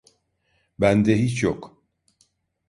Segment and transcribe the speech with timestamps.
[0.79, 1.83] Bende hiç yok.